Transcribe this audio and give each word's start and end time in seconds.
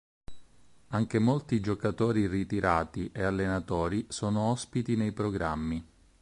Anche 0.87 1.19
molti 1.19 1.59
giocatori 1.59 2.25
ritirati 2.25 3.11
e 3.13 3.21
allenatori 3.21 4.07
sono 4.09 4.49
ospiti 4.49 4.95
nei 4.95 5.11
programmi 5.11 5.85